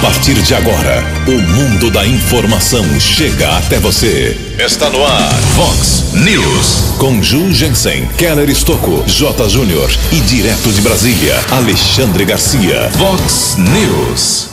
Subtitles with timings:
[0.00, 4.34] A partir de agora, o mundo da informação chega até você.
[4.58, 6.96] Está no ar, Fox News.
[6.96, 9.46] Com Ju Jensen, Keller Estocco, J.
[9.50, 12.90] Júnior e direto de Brasília, Alexandre Garcia.
[12.96, 14.48] Fox News.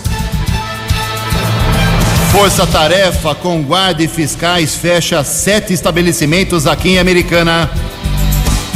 [2.34, 7.72] Força Tarefa com guarda e fiscais fecha sete estabelecimentos aqui em Americana.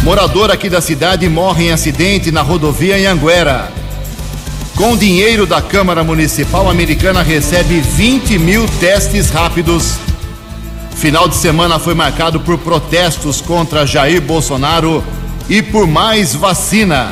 [0.03, 3.80] Morador aqui da cidade morre em acidente na rodovia em Anguera.
[4.75, 9.95] Com dinheiro da Câmara Municipal Americana recebe 20 mil testes rápidos.
[10.95, 15.03] Final de semana foi marcado por protestos contra Jair Bolsonaro
[15.49, 17.11] e por mais vacina.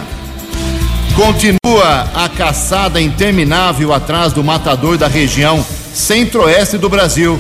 [1.16, 5.64] Continua a caçada interminável atrás do matador da região
[5.94, 7.40] centro-oeste do Brasil.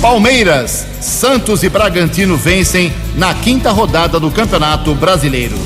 [0.00, 5.56] Palmeiras, Santos e Bragantino vencem na quinta rodada do Campeonato Brasileiro.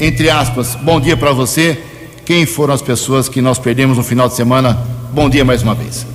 [0.00, 1.78] entre aspas, bom dia para você.
[2.24, 4.78] Quem foram as pessoas que nós perdemos no final de semana?
[5.12, 6.06] Bom dia mais uma vez.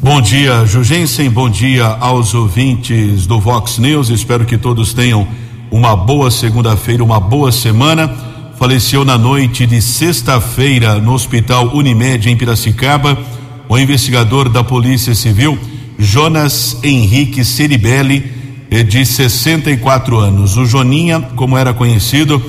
[0.00, 1.28] Bom dia, Jugensen.
[1.28, 4.08] Bom dia aos ouvintes do Vox News.
[4.08, 5.28] Espero que todos tenham
[5.72, 8.14] uma boa segunda-feira, uma boa semana.
[8.58, 13.18] Faleceu na noite de sexta-feira no Hospital Unimed em Piracicaba
[13.66, 15.58] o investigador da Polícia Civil
[15.98, 18.30] Jonas Henrique Ceribelli,
[18.70, 20.58] eh, de 64 anos.
[20.58, 22.42] O Joninha, como era conhecido,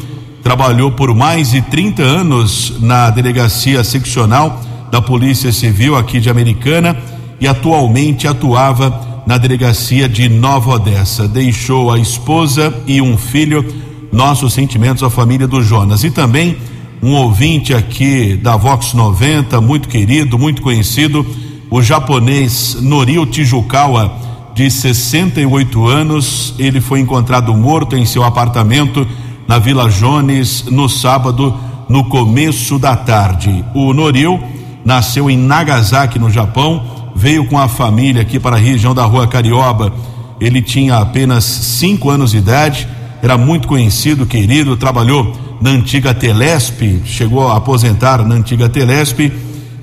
[0.44, 4.62] trabalhou por mais de 30 anos na delegacia seccional
[4.92, 6.98] da Polícia Civil aqui de Americana
[7.40, 11.28] e atualmente atuava na delegacia de Nova Odessa.
[11.28, 13.66] Deixou a esposa e um filho.
[14.12, 16.04] Nossos sentimentos à família do Jonas.
[16.04, 16.58] E também
[17.02, 21.26] um ouvinte aqui da Vox 90, muito querido, muito conhecido,
[21.70, 24.16] o japonês Norio Tijukawa,
[24.54, 26.54] de 68 anos.
[26.58, 29.06] Ele foi encontrado morto em seu apartamento
[29.48, 31.54] na Vila Jones no sábado,
[31.90, 33.66] no começo da tarde.
[33.74, 34.40] O Norio
[34.86, 39.26] nasceu em Nagasaki, no Japão veio com a família aqui para a região da Rua
[39.26, 39.94] Carioba.
[40.42, 42.86] Ele tinha apenas cinco anos de idade,
[43.22, 49.32] era muito conhecido, querido, trabalhou na antiga Telesp, chegou a aposentar na antiga Telesp,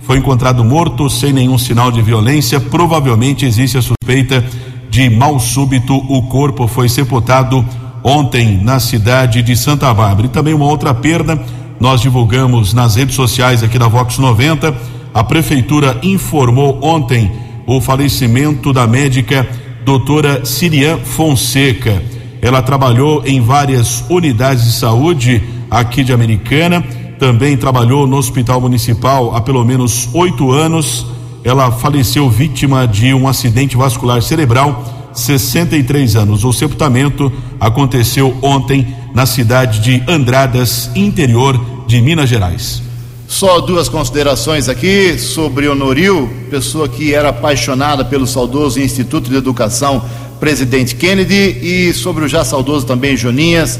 [0.02, 2.60] foi encontrado morto sem nenhum sinal de violência.
[2.60, 4.44] Provavelmente existe a suspeita
[4.90, 5.94] de mal súbito.
[5.94, 7.64] O corpo foi sepultado
[8.04, 10.26] ontem na cidade de Santa Bárbara.
[10.26, 11.42] E também uma outra perda,
[11.80, 17.30] nós divulgamos nas redes sociais aqui da Vox 90 a prefeitura informou ontem
[17.66, 19.46] o falecimento da médica
[19.84, 22.02] doutora Sirian Fonseca.
[22.40, 26.82] Ela trabalhou em várias unidades de saúde aqui de Americana,
[27.18, 31.06] também trabalhou no Hospital Municipal há pelo menos oito anos.
[31.44, 36.44] Ela faleceu vítima de um acidente vascular cerebral, 63 anos.
[36.44, 42.89] O sepultamento aconteceu ontem na cidade de Andradas, interior de Minas Gerais.
[43.30, 50.04] Só duas considerações aqui sobre Honoril, pessoa que era apaixonada pelo saudoso Instituto de Educação
[50.40, 53.78] Presidente Kennedy e sobre o já saudoso também Joninhas,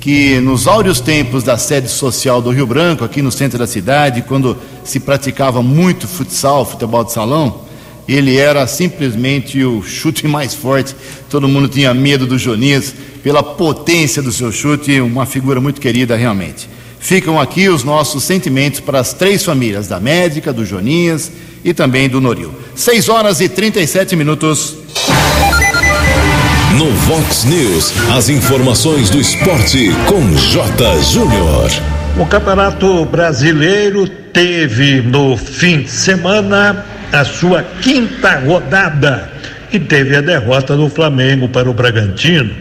[0.00, 4.22] que nos áureos tempos da sede social do Rio Branco, aqui no centro da cidade,
[4.22, 7.60] quando se praticava muito futsal, futebol de salão,
[8.08, 10.96] ele era simplesmente o chute mais forte.
[11.30, 12.92] Todo mundo tinha medo do Jonias
[13.22, 16.68] pela potência do seu chute, uma figura muito querida realmente.
[17.00, 21.30] Ficam aqui os nossos sentimentos para as três famílias, da médica, do Joninhas
[21.64, 22.54] e também do Noril.
[22.74, 24.76] 6 horas e 37 minutos.
[26.76, 31.02] No Vox News, as informações do esporte com J.
[31.02, 31.70] Júnior.
[32.16, 39.32] O Campeonato Brasileiro teve no fim de semana a sua quinta rodada
[39.72, 42.54] e teve a derrota do Flamengo para o Bragantino.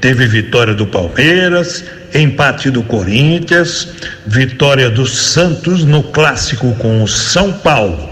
[0.00, 1.84] Teve vitória do Palmeiras,
[2.14, 3.88] empate do Corinthians,
[4.26, 8.10] vitória do Santos no clássico com o São Paulo.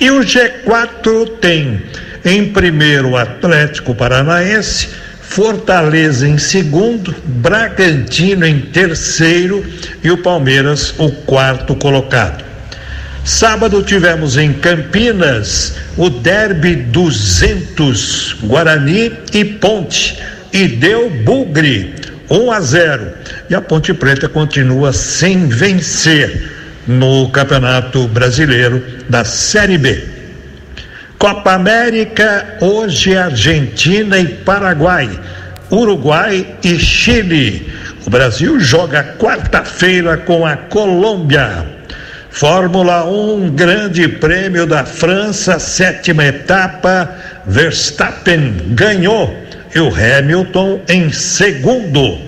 [0.00, 1.82] E o G4 tem
[2.24, 4.88] em primeiro o Atlético Paranaense,
[5.20, 9.64] Fortaleza em segundo, Bragantino em terceiro
[10.02, 12.44] e o Palmeiras o quarto colocado.
[13.24, 20.16] Sábado tivemos em Campinas o Derby 200 Guarani e Ponte
[20.52, 21.92] e deu bugre
[22.30, 23.12] 1 a 0
[23.48, 26.50] e a Ponte Preta continua sem vencer
[26.86, 30.02] no Campeonato Brasileiro da Série B.
[31.18, 35.08] Copa América, hoje Argentina e Paraguai,
[35.70, 37.72] Uruguai e Chile.
[38.06, 41.66] O Brasil joga quarta-feira com a Colômbia.
[42.30, 47.10] Fórmula 1, Grande Prêmio da França, sétima etapa.
[47.46, 49.34] Verstappen ganhou
[49.74, 52.18] e o Hamilton em segundo.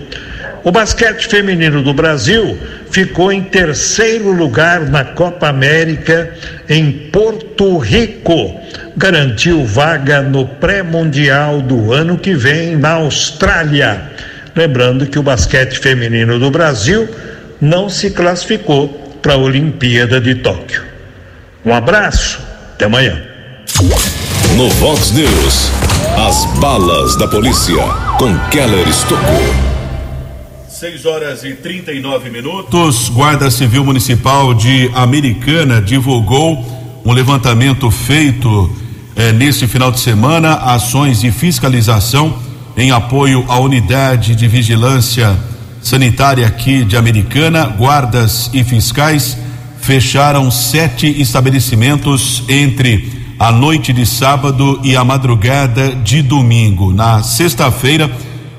[0.65, 2.59] O basquete feminino do Brasil
[2.91, 6.35] ficou em terceiro lugar na Copa América
[6.69, 8.61] em Porto Rico.
[8.97, 14.11] Garantiu vaga no pré-mundial do ano que vem na Austrália.
[14.55, 17.09] Lembrando que o basquete feminino do Brasil
[17.61, 18.89] não se classificou
[19.23, 20.83] para a Olimpíada de Tóquio.
[21.65, 22.41] Um abraço,
[22.75, 23.23] até amanhã.
[24.57, 25.71] No Vox News,
[26.27, 27.83] as balas da polícia
[28.19, 29.68] com Keller Estocou.
[30.79, 33.09] 6 horas e 39 minutos.
[33.09, 36.65] Guarda Civil Municipal de Americana divulgou
[37.05, 38.71] um levantamento feito
[39.17, 42.39] eh, nesse final de semana, ações de fiscalização
[42.77, 45.37] em apoio à unidade de vigilância
[45.83, 49.37] sanitária aqui de Americana, guardas e fiscais
[49.81, 56.93] fecharam sete estabelecimentos entre a noite de sábado e a madrugada de domingo.
[56.93, 58.09] Na sexta-feira,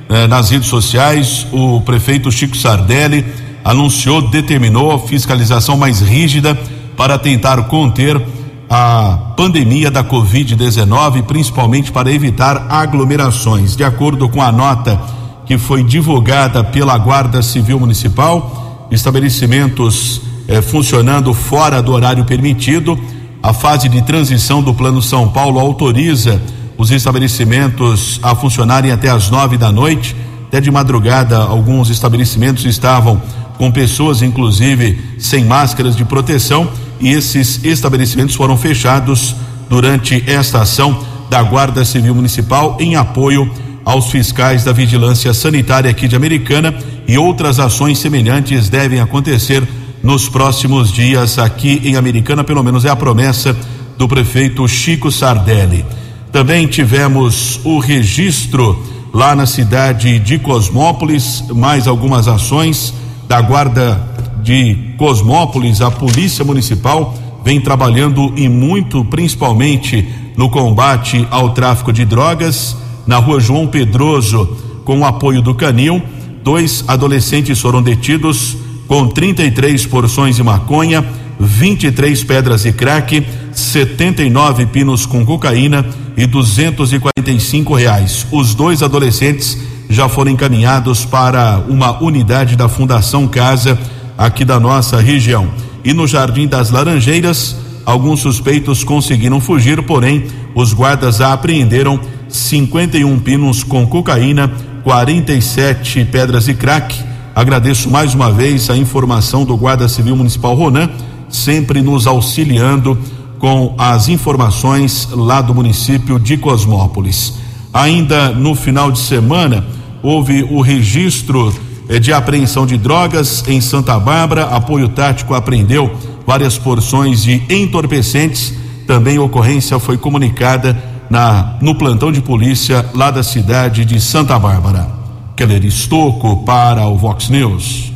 [0.09, 3.23] eh, nas redes sociais, o prefeito Chico Sardelli
[3.63, 6.57] anunciou, determinou fiscalização mais rígida
[6.97, 8.19] para tentar conter
[8.67, 13.75] a pandemia da Covid-19, principalmente para evitar aglomerações.
[13.75, 14.99] De acordo com a nota
[15.45, 22.99] que foi divulgada pela Guarda Civil Municipal, estabelecimentos eh, funcionando fora do horário permitido.
[23.41, 26.41] A fase de transição do Plano São Paulo autoriza
[26.79, 30.15] os estabelecimentos a funcionarem até as nove da noite.
[30.47, 33.21] Até de madrugada, alguns estabelecimentos estavam
[33.57, 36.71] com pessoas, inclusive, sem máscaras de proteção,
[37.01, 39.35] e esses estabelecimentos foram fechados
[39.69, 43.51] durante esta ação da Guarda Civil Municipal em apoio
[43.83, 46.73] aos fiscais da Vigilância Sanitária aqui de Americana
[47.05, 49.67] e outras ações semelhantes devem acontecer
[50.01, 53.55] nos próximos dias aqui em Americana, pelo menos é a promessa
[53.97, 55.85] do prefeito Chico Sardelli.
[56.31, 58.77] Também tivemos o registro
[59.13, 62.93] lá na cidade de Cosmópolis, mais algumas ações
[63.27, 63.99] da Guarda
[64.43, 70.07] de Cosmópolis, a Polícia Municipal vem trabalhando e muito, principalmente
[70.37, 76.01] no combate ao tráfico de drogas na rua João Pedroso, com o apoio do Canil.
[76.43, 78.55] Dois adolescentes foram detidos
[78.87, 81.03] com 33 porções de maconha,
[81.39, 85.85] 23 pedras de crack, 79 pinos com cocaína
[86.19, 88.27] e 245 reais.
[88.29, 89.57] Os dois adolescentes
[89.89, 93.79] já foram encaminhados para uma unidade da Fundação Casa
[94.17, 95.47] aqui da nossa região.
[95.81, 101.97] E no Jardim das Laranjeiras, alguns suspeitos conseguiram fugir, porém os guardas apreenderam
[102.27, 104.51] 51 pinos com cocaína,
[104.83, 107.01] 47 pedras e crack.
[107.33, 110.89] Agradeço mais uma vez a informação do Guarda Civil Municipal Ronan,
[111.29, 112.99] sempre nos auxiliando
[113.39, 117.33] com as informações lá do município de Cosmópolis.
[117.73, 119.65] Ainda no final de semana,
[120.03, 121.53] houve o registro
[121.87, 124.43] eh, de apreensão de drogas em Santa Bárbara.
[124.45, 125.89] Apoio tático apreendeu
[126.27, 128.53] várias porções de entorpecentes.
[128.85, 130.77] Também ocorrência foi comunicada
[131.09, 134.87] na no plantão de polícia lá da cidade de Santa Bárbara.
[135.35, 137.93] Keller Estocco para o Vox News.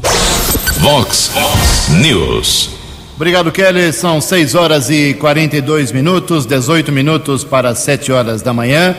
[0.80, 1.32] Vox
[1.90, 2.83] News.
[3.16, 3.94] Obrigado, Kelly.
[3.94, 8.96] São 6 horas e 42 minutos, 18 minutos para 7 horas da manhã.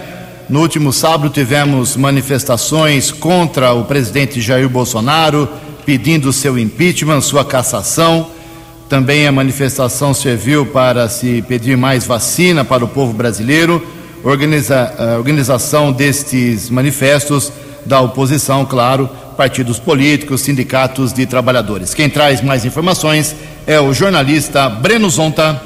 [0.49, 5.49] No último sábado tivemos manifestações contra o presidente Jair Bolsonaro,
[5.85, 8.31] pedindo seu impeachment, sua cassação.
[8.89, 13.85] Também a manifestação serviu para se pedir mais vacina para o povo brasileiro.
[14.23, 17.53] Organiza, a organização destes manifestos
[17.85, 21.93] da oposição, claro, partidos políticos, sindicatos de trabalhadores.
[21.93, 23.35] Quem traz mais informações
[23.67, 25.61] é o jornalista Breno Zonta.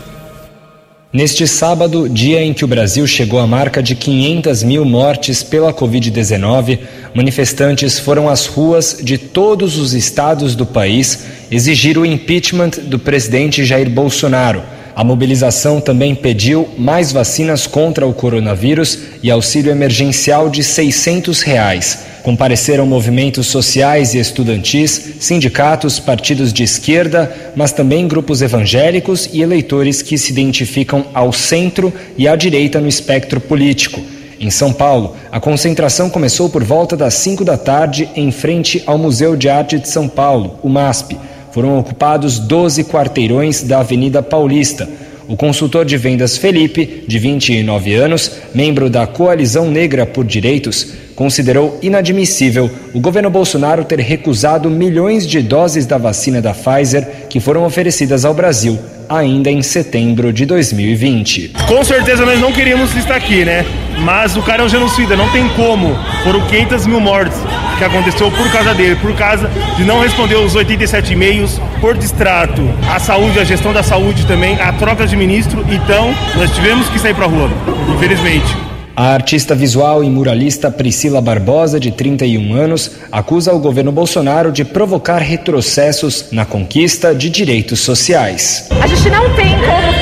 [1.12, 5.72] Neste sábado, dia em que o Brasil chegou à marca de 500 mil mortes pela
[5.72, 6.78] Covid-19,
[7.14, 13.64] manifestantes foram às ruas de todos os estados do país exigir o impeachment do presidente
[13.64, 14.62] Jair Bolsonaro.
[14.98, 22.00] A mobilização também pediu mais vacinas contra o coronavírus e auxílio emergencial de 600 reais.
[22.24, 30.02] Compareceram movimentos sociais e estudantis, sindicatos, partidos de esquerda, mas também grupos evangélicos e eleitores
[30.02, 34.02] que se identificam ao centro e à direita no espectro político.
[34.40, 38.98] Em São Paulo, a concentração começou por volta das 5 da tarde em frente ao
[38.98, 41.16] Museu de Arte de São Paulo, o MASP.
[41.52, 44.88] Foram ocupados 12 quarteirões da Avenida Paulista.
[45.26, 51.78] O consultor de vendas Felipe, de 29 anos, membro da Coalizão Negra por Direitos, considerou
[51.82, 57.66] inadmissível o governo Bolsonaro ter recusado milhões de doses da vacina da Pfizer que foram
[57.66, 58.78] oferecidas ao Brasil
[59.08, 61.54] ainda em setembro de 2020.
[61.66, 63.64] Com certeza nós não queríamos estar aqui, né?
[64.00, 65.96] Mas o cara é um genocida, não tem como.
[66.22, 67.38] Foram 500 mil mortes
[67.78, 72.62] que aconteceu por causa dele, por causa de não responder os 87 e-mails por distrato.
[72.88, 75.64] A saúde, a gestão da saúde também, a troca de ministro.
[75.70, 77.50] Então, nós tivemos que sair para rua,
[77.94, 78.68] infelizmente.
[78.98, 84.64] A artista visual e muralista Priscila Barbosa, de 31 anos, acusa o governo Bolsonaro de
[84.64, 88.68] provocar retrocessos na conquista de direitos sociais.
[88.82, 89.97] A gente não tem como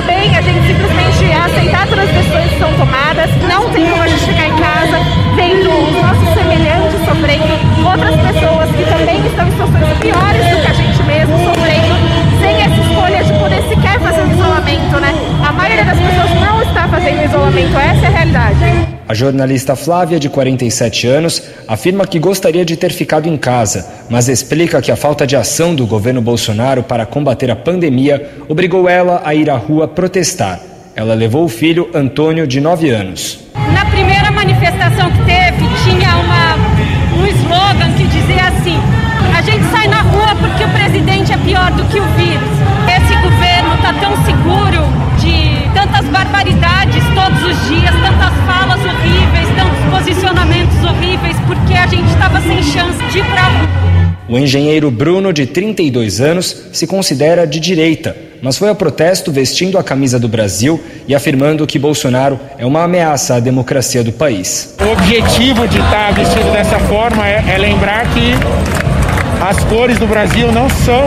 [0.00, 3.30] tudo bem, a gente simplesmente aceitar todas as decisões que são tomadas.
[3.46, 4.98] Não tem como a gente ficar em casa
[5.36, 7.52] vendo os nossos semelhantes sofrendo,
[7.84, 11.94] outras pessoas que também estão em situações piores do que a gente mesmo sofrendo
[12.40, 15.14] sem essa escolha de poder sequer fazer um isolamento, né?
[15.46, 18.99] A maioria das pessoas não está fazendo isolamento, essa é a realidade.
[19.10, 24.28] A jornalista Flávia, de 47 anos, afirma que gostaria de ter ficado em casa, mas
[24.28, 29.20] explica que a falta de ação do governo Bolsonaro para combater a pandemia obrigou ela
[29.24, 30.60] a ir à rua protestar.
[30.94, 33.40] Ela levou o filho, Antônio, de 9 anos.
[33.74, 36.54] Na primeira manifestação que teve, tinha uma,
[37.20, 38.78] um slogan que dizia assim:
[39.36, 42.48] a gente sai na rua porque o presidente é pior do que o vírus.
[42.86, 48.29] Esse governo está tão seguro de tantas barbaridades todos os dias, falas
[49.54, 53.90] tantos posicionamentos horríveis, porque a gente estava sem chance de rua.
[54.28, 59.76] O engenheiro Bruno, de 32 anos, se considera de direita, mas foi ao protesto vestindo
[59.76, 64.76] a camisa do Brasil e afirmando que Bolsonaro é uma ameaça à democracia do país.
[64.80, 68.34] O objetivo de estar vestido dessa forma é, é lembrar que
[69.42, 71.04] as cores do Brasil não são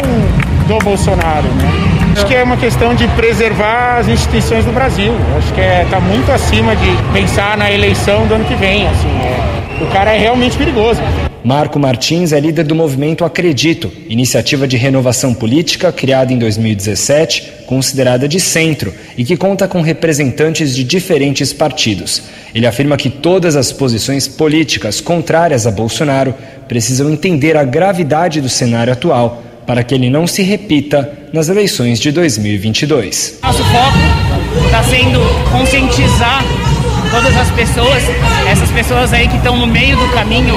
[0.68, 1.48] do Bolsonaro.
[1.48, 2.03] Né?
[2.14, 5.12] Acho que é uma questão de preservar as instituições do Brasil.
[5.36, 8.88] Acho que está é, tá muito acima de pensar na eleição do ano que vem.
[8.88, 11.02] Assim, é, o cara é realmente perigoso.
[11.44, 18.28] Marco Martins é líder do movimento Acredito, iniciativa de renovação política criada em 2017, considerada
[18.28, 22.22] de centro e que conta com representantes de diferentes partidos.
[22.54, 26.36] Ele afirma que todas as posições políticas contrárias a Bolsonaro
[26.68, 32.00] precisam entender a gravidade do cenário atual para que ele não se repita nas eleições
[32.00, 33.40] de 2022.
[33.44, 33.98] Nosso foco
[34.66, 35.20] está sendo
[35.52, 36.44] conscientizar
[37.12, 38.04] todas as pessoas,
[38.48, 40.56] essas pessoas aí que estão no meio do caminho,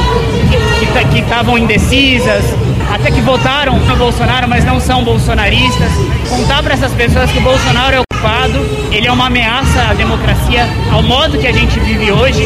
[1.12, 2.44] que estavam tá, indecisas,
[2.92, 5.90] até que votaram no Bolsonaro, mas não são bolsonaristas.
[6.28, 8.58] Contar para essas pessoas que o Bolsonaro é ocupado,
[8.92, 12.44] ele é uma ameaça à democracia, ao modo que a gente vive hoje,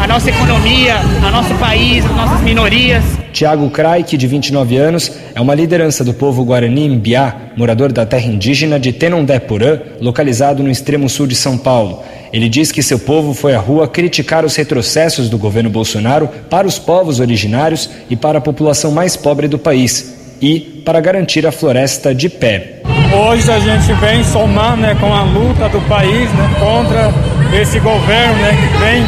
[0.00, 3.04] a nossa economia, a nosso país, as nossas minorias.
[3.32, 8.26] Tiago Kraik, de 29 anos, é uma liderança do povo Guarani Mbiá, morador da terra
[8.26, 12.02] indígena de Tenondé-Porã, localizado no extremo sul de São Paulo.
[12.32, 16.66] Ele diz que seu povo foi à rua criticar os retrocessos do governo Bolsonaro para
[16.66, 21.52] os povos originários e para a população mais pobre do país e para garantir a
[21.52, 22.80] floresta de pé.
[23.12, 27.12] Hoje a gente vem somar né, com a luta do país né, contra
[27.60, 29.04] esse governo né, que vem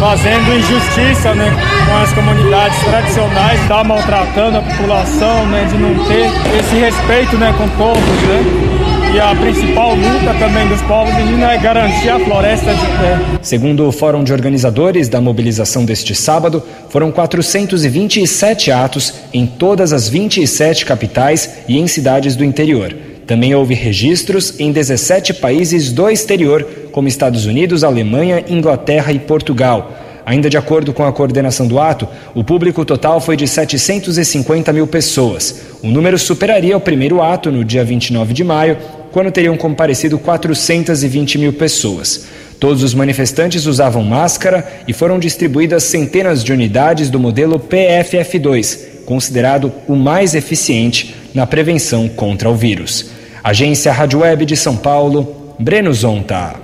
[0.00, 1.52] fazendo injustiça né,
[1.86, 7.54] com as comunidades tradicionais, está maltratando a população, né, de não ter esse respeito né,
[7.56, 8.02] com todos.
[8.02, 8.76] Né?
[9.14, 13.38] e a principal luta também dos povos indígenas é garantir a floresta de pé.
[13.40, 20.06] Segundo o Fórum de Organizadores da mobilização deste sábado, foram 427 atos em todas as
[20.08, 22.94] 27 capitais e em cidades do interior.
[23.26, 29.92] Também houve registros em 17 países do exterior, como Estados Unidos, Alemanha, Inglaterra e Portugal.
[30.24, 34.86] Ainda de acordo com a coordenação do ato, o público total foi de 750 mil
[34.86, 35.62] pessoas.
[35.82, 38.78] O número superaria o primeiro ato, no dia 29 de maio,
[39.12, 42.26] quando teriam comparecido 420 mil pessoas.
[42.60, 49.72] Todos os manifestantes usavam máscara e foram distribuídas centenas de unidades do modelo PFF2, considerado
[49.86, 53.15] o mais eficiente na prevenção contra o vírus.
[53.46, 56.56] Agência Rádio Web de São Paulo, Breno Zonta.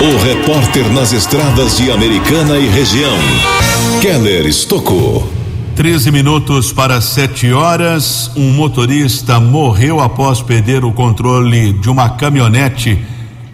[0.00, 3.18] O repórter nas estradas de Americana e região,
[4.00, 5.30] Keller Estocou.
[5.76, 8.30] 13 minutos para 7 horas.
[8.34, 12.98] Um motorista morreu após perder o controle de uma caminhonete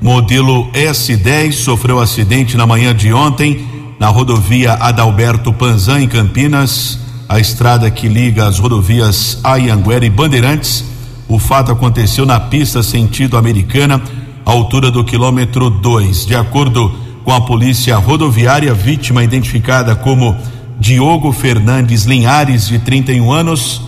[0.01, 1.51] modelo S10.
[1.51, 3.67] Sofreu acidente na manhã de ontem
[3.99, 6.97] na rodovia Adalberto Panzan, em Campinas,
[7.29, 10.97] a estrada que liga as rodovias Ayanguera e Bandeirantes.
[11.29, 14.03] O fato aconteceu na pista sentido americana
[14.51, 16.25] altura do quilômetro 2.
[16.25, 16.91] De acordo
[17.23, 20.35] com a polícia rodoviária, vítima identificada como
[20.81, 23.83] Diogo Fernandes Linhares, de 31 anos,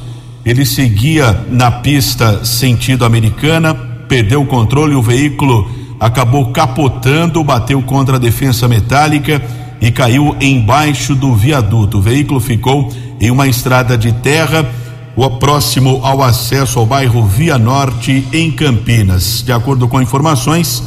[0.45, 3.75] ele seguia na pista sentido americana,
[4.07, 9.41] perdeu o controle, o veículo acabou capotando, bateu contra a defensa metálica
[9.81, 11.99] e caiu embaixo do viaduto.
[11.99, 14.69] O veículo ficou em uma estrada de terra
[15.17, 19.43] o próximo ao acesso ao bairro Via Norte, em Campinas.
[19.45, 20.83] De acordo com informações,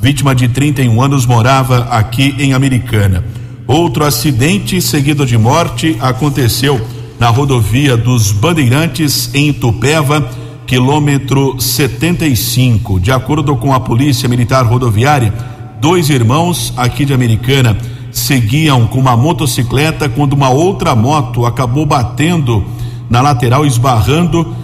[0.00, 3.24] vítima de 31 anos morava aqui em Americana.
[3.66, 6.80] Outro acidente seguido de morte aconteceu
[7.18, 10.28] na rodovia dos Bandeirantes, em Tupéva,
[10.66, 13.00] quilômetro 75.
[13.00, 15.32] De acordo com a Polícia Militar Rodoviária,
[15.80, 17.76] dois irmãos aqui de Americana
[18.10, 22.64] seguiam com uma motocicleta quando uma outra moto acabou batendo
[23.08, 24.54] na lateral, esbarrando,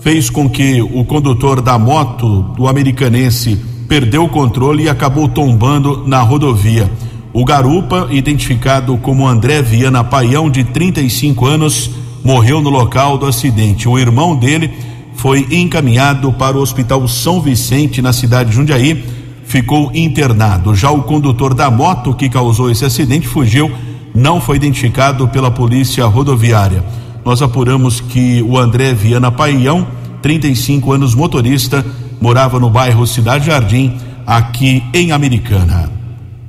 [0.00, 3.58] fez com que o condutor da moto do americanense
[3.88, 6.90] perdeu o controle e acabou tombando na rodovia.
[7.32, 11.90] O garupa, identificado como André Viana Paião, de 35 anos,
[12.24, 13.88] morreu no local do acidente.
[13.88, 14.70] O irmão dele
[15.14, 19.04] foi encaminhado para o Hospital São Vicente, na cidade de Jundiaí,
[19.44, 20.74] ficou internado.
[20.74, 23.70] Já o condutor da moto que causou esse acidente fugiu,
[24.14, 26.82] não foi identificado pela polícia rodoviária
[27.24, 29.86] nós apuramos que o André Viana Paião,
[30.20, 31.84] 35 anos motorista,
[32.20, 35.90] morava no bairro Cidade Jardim, aqui em Americana.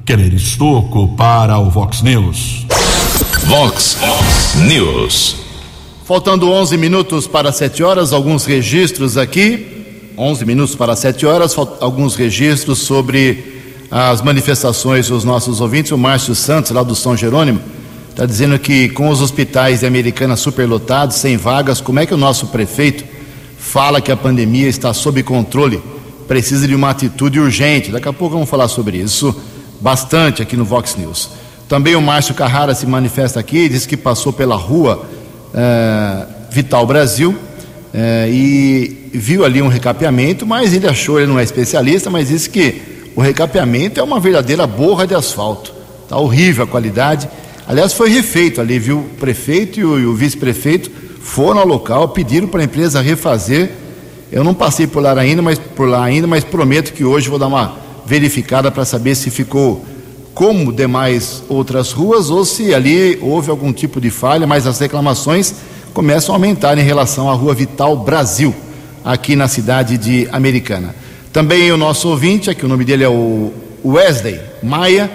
[0.05, 2.65] Querer Estoco para o Vox News.
[3.45, 3.97] Vox
[4.67, 5.37] News.
[6.05, 10.11] Faltando 11 minutos para 7 horas, alguns registros aqui.
[10.17, 15.91] 11 minutos para 7 horas, alguns registros sobre as manifestações dos nossos ouvintes.
[15.91, 17.61] O Márcio Santos, lá do São Jerônimo,
[18.13, 22.17] Está dizendo que com os hospitais de Americana superlotados, sem vagas, como é que o
[22.17, 23.03] nosso prefeito
[23.57, 25.81] fala que a pandemia está sob controle?
[26.27, 27.91] Precisa de uma atitude urgente.
[27.91, 29.35] Daqui a pouco vamos falar sobre isso
[29.81, 31.31] bastante aqui no Vox News.
[31.67, 35.07] Também o Márcio Carrara se manifesta aqui, diz que passou pela rua
[35.51, 37.35] eh, Vital Brasil
[37.91, 42.47] eh, e viu ali um recapeamento, mas ele achou, ele não é especialista, mas disse
[42.47, 45.73] que o recapeamento é uma verdadeira borra de asfalto.
[46.03, 47.27] Está horrível a qualidade
[47.67, 48.99] Aliás, foi refeito ali, viu?
[48.99, 53.71] O prefeito e o, o vice-prefeito foram ao local, pediram para a empresa refazer.
[54.31, 57.39] Eu não passei por lá ainda, mas por lá ainda, mas prometo que hoje vou
[57.39, 59.85] dar uma verificada para saber se ficou
[60.33, 65.53] como demais outras ruas ou se ali houve algum tipo de falha, mas as reclamações
[65.93, 68.53] começam a aumentar em relação à Rua Vital Brasil,
[69.05, 70.95] aqui na cidade de Americana.
[71.31, 73.53] Também o nosso ouvinte, aqui o nome dele é o
[73.85, 75.09] Wesley Maia,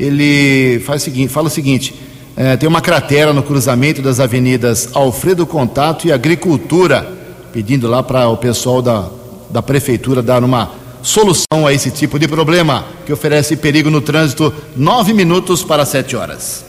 [0.00, 1.94] ele faz o seguinte, fala o seguinte:
[2.36, 7.06] é, tem uma cratera no cruzamento das avenidas Alfredo Contato e Agricultura,
[7.52, 9.08] pedindo lá para o pessoal da,
[9.50, 10.70] da prefeitura dar uma
[11.02, 14.52] solução a esse tipo de problema que oferece perigo no trânsito.
[14.74, 16.64] Nove minutos para sete horas.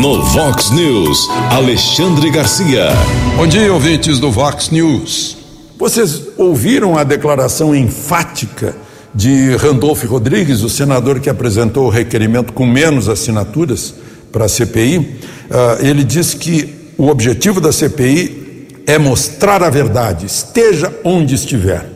[0.00, 2.88] No Vox News, Alexandre Garcia.
[3.36, 5.36] Bom dia, ouvintes do Vox News.
[5.78, 8.74] Vocês ouviram a declaração enfática
[9.14, 13.94] de Randolph Rodrigues, o senador que apresentou o requerimento com menos assinaturas
[14.32, 20.26] para a CPI, ah, ele disse que o objetivo da CPI é mostrar a verdade,
[20.26, 21.88] esteja onde estiver.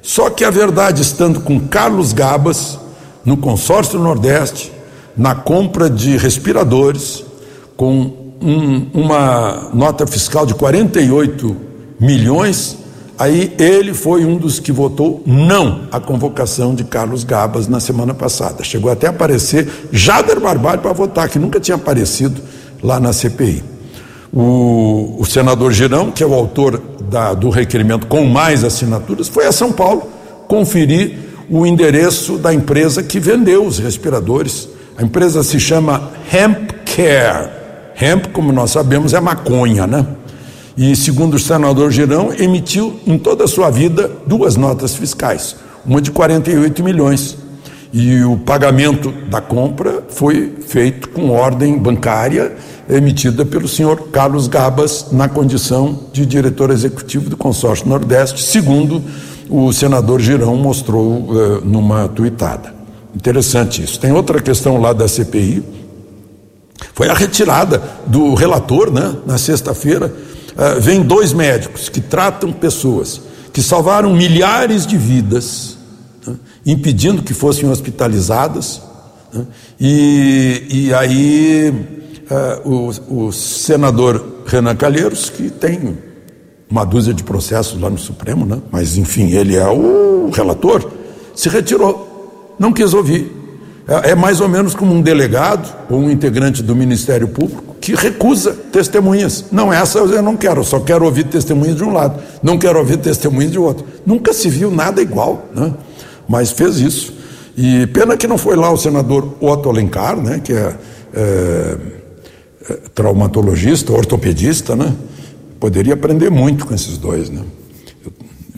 [0.00, 2.78] Só que a verdade, estando com Carlos Gabas,
[3.24, 4.72] no consórcio Nordeste,
[5.16, 7.24] na compra de respiradores,
[7.76, 11.56] com um, uma nota fiscal de 48
[12.00, 12.78] milhões,
[13.18, 18.14] Aí ele foi um dos que votou não à convocação de Carlos Gabas na semana
[18.14, 18.64] passada.
[18.64, 22.40] Chegou até a aparecer Jader Barbalho para votar, que nunca tinha aparecido
[22.82, 23.62] lá na CPI.
[24.32, 29.46] O, o senador Girão, que é o autor da, do requerimento com mais assinaturas, foi
[29.46, 30.08] a São Paulo
[30.48, 31.18] conferir
[31.50, 34.68] o endereço da empresa que vendeu os respiradores.
[34.96, 37.50] A empresa se chama Hemp Care.
[38.00, 40.06] Hemp, como nós sabemos, é maconha, né?
[40.76, 46.00] E, segundo o senador Girão, emitiu em toda a sua vida duas notas fiscais, uma
[46.00, 47.36] de 48 milhões.
[47.92, 52.56] E o pagamento da compra foi feito com ordem bancária
[52.88, 59.02] emitida pelo senhor Carlos Gabas na condição de diretor executivo do consórcio Nordeste, segundo
[59.50, 62.74] o senador Girão mostrou uh, numa tuitada.
[63.14, 64.00] Interessante isso.
[64.00, 65.62] Tem outra questão lá da CPI,
[66.94, 70.12] foi a retirada do relator, né, na sexta-feira,
[70.52, 75.76] Uh, vem dois médicos que tratam pessoas que salvaram milhares de vidas,
[76.26, 78.80] né, impedindo que fossem hospitalizadas,
[79.32, 79.46] né,
[79.78, 81.70] e, e, aí
[82.64, 82.68] uh,
[83.08, 85.98] o, o, senador Renan Calheiros, que tem
[86.70, 90.90] uma dúzia de processos lá no Supremo, né, mas enfim, ele é o relator,
[91.34, 93.41] se retirou, não quis ouvir.
[93.86, 97.94] É, é mais ou menos como um delegado ou um integrante do Ministério Público que
[97.96, 99.46] recusa testemunhas.
[99.50, 102.98] Não, essa eu não quero, só quero ouvir testemunhas de um lado, não quero ouvir
[102.98, 103.84] testemunhas de outro.
[104.06, 105.74] Nunca se viu nada igual, né?
[106.28, 107.12] mas fez isso.
[107.56, 110.40] E pena que não foi lá o senador Otto Alencar, né?
[110.42, 110.76] que é,
[111.12, 111.76] é,
[112.70, 114.94] é traumatologista, ortopedista, né?
[115.58, 117.30] poderia aprender muito com esses dois.
[117.30, 117.42] Né?
[118.04, 118.12] Eu,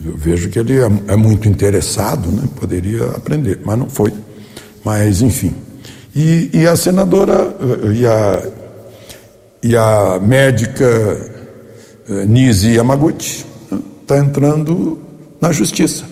[0.05, 2.43] eu vejo que ele é, é muito interessado, né?
[2.61, 4.13] poderia aprender, mas não foi.
[4.85, 5.55] Mas, enfim.
[6.15, 7.57] E, e a senadora
[7.93, 8.43] e a
[9.65, 10.85] e a médica
[12.07, 13.47] eh, Nise Yamaguchi
[14.03, 14.99] está entrando
[15.41, 16.05] na justiça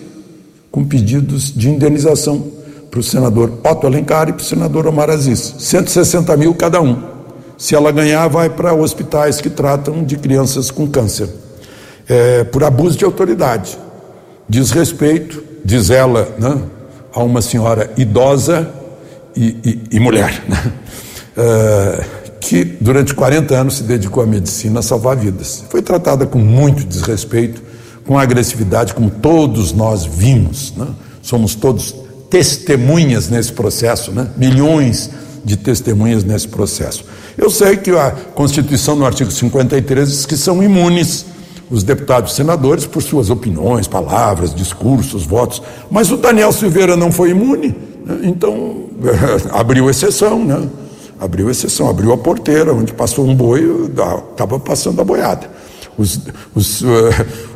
[0.71, 2.47] com pedidos de indenização
[2.89, 5.53] para o senador Otto Alencar e para o senador Omar Aziz.
[5.59, 6.99] 160 mil cada um.
[7.55, 11.29] Se ela ganhar, vai para hospitais que tratam de crianças com câncer.
[12.09, 13.77] É, por abuso de autoridade,
[14.49, 16.59] desrespeito, diz ela, né,
[17.13, 18.69] a uma senhora idosa
[19.35, 20.43] e, e, e mulher.
[20.47, 20.73] Né?
[21.35, 22.05] É,
[22.39, 25.63] que durante 40 anos se dedicou à medicina a salvar vidas.
[25.69, 27.61] Foi tratada com muito desrespeito,
[28.05, 30.73] com agressividade, como todos nós vimos.
[30.75, 30.87] Né?
[31.21, 31.95] Somos todos
[32.29, 34.27] testemunhas nesse processo, né?
[34.37, 35.09] milhões
[35.43, 37.05] de testemunhas nesse processo.
[37.37, 41.25] Eu sei que a Constituição, no artigo 53, diz que são imunes
[41.69, 47.11] os deputados e senadores por suas opiniões, palavras, discursos, votos, mas o Daniel Silveira não
[47.11, 48.19] foi imune, né?
[48.23, 48.85] então
[49.51, 50.67] abriu exceção, né?
[51.19, 53.87] abriu exceção, abriu a porteira, onde passou um boi,
[54.31, 55.49] estava passando a boiada.
[55.97, 56.19] Os,
[56.55, 56.87] os, uh,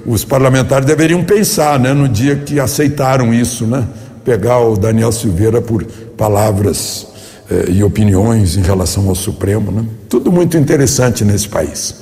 [0.06, 3.88] os, parlamentares deveriam pensar né, no dia que aceitaram isso, né,
[4.24, 5.84] pegar o Daniel Silveira por
[6.16, 7.08] palavras
[7.50, 9.72] uh, e opiniões em relação ao Supremo.
[9.72, 9.86] Né?
[10.08, 11.96] Tudo muito interessante nesse país.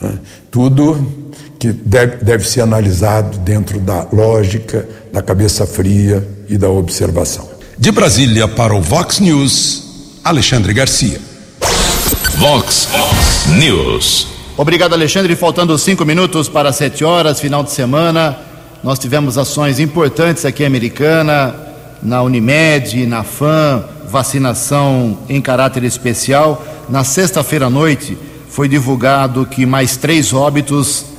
[0.00, 0.12] Né?
[0.50, 1.21] Tudo
[1.62, 7.48] que deve, deve ser analisado dentro da lógica, da cabeça fria e da observação.
[7.78, 10.18] De Brasília para o Vox News.
[10.24, 11.20] Alexandre Garcia.
[12.34, 12.88] Vox
[13.56, 14.26] News.
[14.56, 15.36] Obrigado, Alexandre.
[15.36, 18.36] Faltando cinco minutos para sete horas, final de semana.
[18.82, 21.54] Nós tivemos ações importantes aqui em Americana,
[22.02, 26.60] na Unimed, na FAM, vacinação em caráter especial.
[26.88, 31.11] Na sexta-feira à noite foi divulgado que mais três óbitos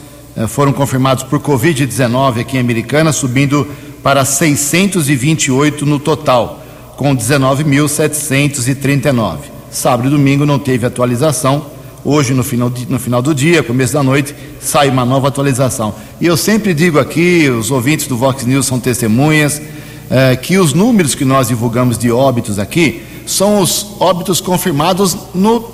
[0.48, 3.68] foram confirmados por Covid-19 aqui em Americana, subindo
[4.02, 6.64] para 628 no total
[6.96, 9.38] com 19.739.
[9.72, 11.66] Sábado e domingo não teve atualização.
[12.06, 15.96] Hoje, no final, no final do dia, começo da noite, sai uma nova atualização.
[16.20, 19.62] E eu sempre digo aqui, os ouvintes do Vox News são testemunhas,
[20.10, 25.66] é, que os números que nós divulgamos de óbitos aqui são os óbitos confirmados no,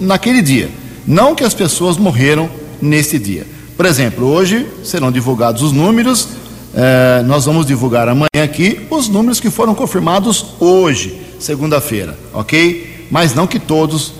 [0.00, 0.68] naquele dia.
[1.06, 2.50] Não que as pessoas morreram
[2.82, 3.46] nesse dia.
[3.76, 6.28] Por exemplo, hoje serão divulgados os números
[6.78, 13.06] é, nós vamos divulgar amanhã aqui os números que foram confirmados hoje, segunda-feira, ok?
[13.10, 14.12] Mas não que todos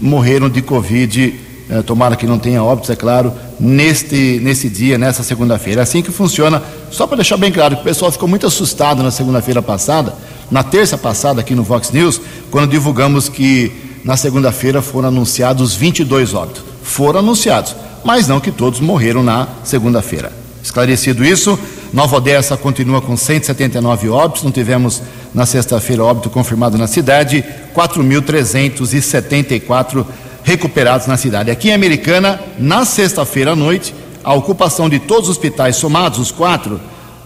[0.00, 5.22] morreram de Covid, é, tomara que não tenha óbitos, é claro, neste, nesse dia, nessa
[5.22, 5.82] segunda-feira.
[5.82, 9.02] É assim que funciona, só para deixar bem claro, que o pessoal ficou muito assustado
[9.02, 10.14] na segunda-feira passada,
[10.50, 13.70] na terça passada aqui no Vox News, quando divulgamos que
[14.02, 16.62] na segunda-feira foram anunciados 22 óbitos.
[16.82, 20.30] Foram anunciados, mas não que todos morreram na segunda-feira.
[20.62, 21.58] Esclarecido isso,
[21.92, 25.00] Nova Odessa continua com 179 óbitos, não tivemos
[25.34, 27.42] na sexta-feira óbito confirmado na cidade,
[27.74, 30.04] 4.374
[30.42, 31.50] recuperados na cidade.
[31.50, 36.30] Aqui em Americana, na sexta-feira à noite, a ocupação de todos os hospitais somados, os
[36.30, 36.78] quatro,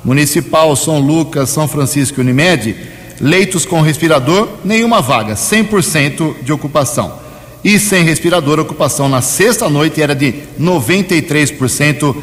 [0.05, 2.77] Municipal, São Lucas, São Francisco e Unimed,
[3.21, 7.22] leitos com respirador, nenhuma vaga, 100% de ocupação.
[7.65, 12.17] E sem respirador, a ocupação na sexta noite era de 93%.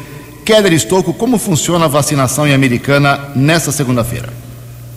[0.44, 4.30] Keller Estocco, como funciona a vacinação em Americana nesta segunda-feira?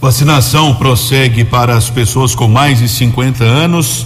[0.01, 4.05] Vacinação prossegue para as pessoas com mais de 50 anos.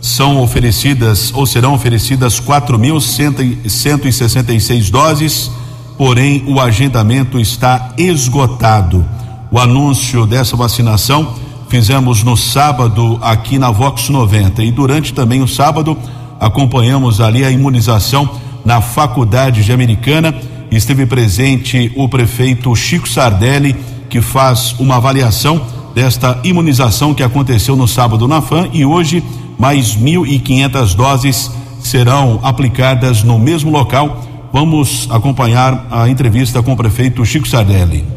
[0.00, 5.48] São oferecidas ou serão oferecidas 4.166 doses,
[5.96, 9.06] porém o agendamento está esgotado.
[9.52, 15.48] O anúncio dessa vacinação fizemos no sábado aqui na Vox 90 e durante também o
[15.48, 15.96] sábado
[16.38, 18.28] acompanhamos ali a imunização
[18.64, 20.34] na Faculdade de Americana.
[20.70, 23.76] Esteve presente o prefeito Chico Sardelli,
[24.08, 25.60] que faz uma avaliação
[25.94, 29.22] desta imunização que aconteceu no sábado na FAM e hoje
[29.58, 31.50] mais 1.500 doses
[31.80, 34.22] serão aplicadas no mesmo local.
[34.52, 38.15] Vamos acompanhar a entrevista com o prefeito Chico Sardelli.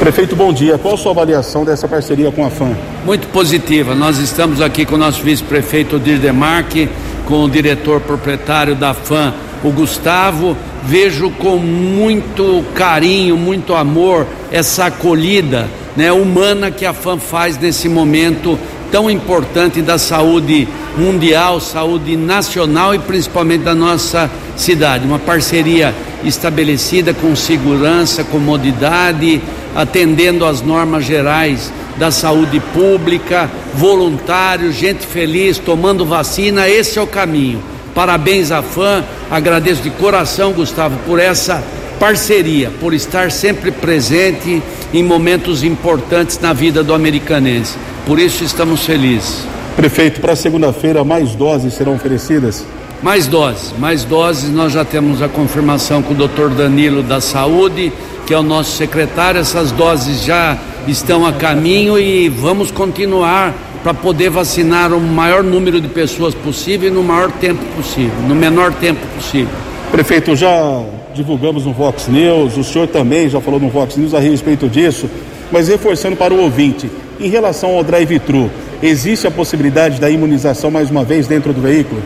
[0.00, 0.78] Prefeito, bom dia.
[0.78, 2.74] Qual a sua avaliação dessa parceria com a FAM?
[3.04, 3.94] Muito positiva.
[3.94, 6.88] Nós estamos aqui com o nosso vice-prefeito Odir Demarque,
[7.26, 10.56] com o diretor proprietário da FAM, o Gustavo.
[10.82, 17.86] Vejo com muito carinho, muito amor essa acolhida né, humana que a FAM faz nesse
[17.86, 18.58] momento
[18.90, 25.06] tão importante da saúde mundial, saúde nacional e principalmente da nossa cidade.
[25.06, 29.40] Uma parceria estabelecida com segurança, comodidade,
[29.74, 37.06] atendendo às normas gerais da saúde pública, voluntários, gente feliz, tomando vacina, esse é o
[37.06, 37.62] caminho.
[37.94, 41.62] Parabéns à FAM, agradeço de coração, Gustavo, por essa
[41.98, 47.76] parceria, por estar sempre presente em momentos importantes na vida do americanense.
[48.06, 49.44] Por isso estamos felizes.
[49.76, 52.64] Prefeito, para segunda-feira mais doses serão oferecidas?
[53.02, 54.50] Mais doses, mais doses.
[54.50, 57.90] Nós já temos a confirmação com o doutor Danilo da Saúde,
[58.26, 59.40] que é o nosso secretário.
[59.40, 65.80] Essas doses já estão a caminho e vamos continuar para poder vacinar o maior número
[65.80, 69.54] de pessoas possível e no maior tempo possível, no menor tempo possível.
[69.90, 70.84] Prefeito, já
[71.14, 75.08] divulgamos no Vox News, o senhor também já falou no Vox News a respeito disso,
[75.50, 78.50] mas reforçando para o ouvinte, em relação ao drive-thru,
[78.82, 82.02] existe a possibilidade da imunização mais uma vez dentro do veículo?